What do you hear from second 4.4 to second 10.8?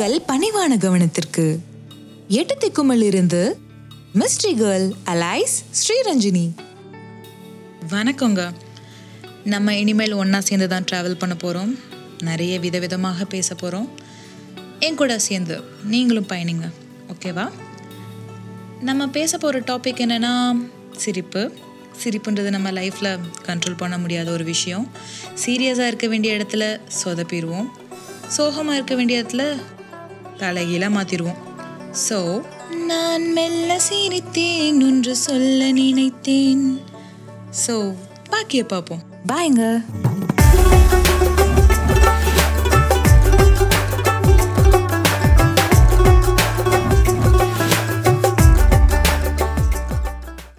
Girl Alice Sriranjini. வணக்கங்க. நம்ம இனிமேல் ஒன்றா சேர்ந்து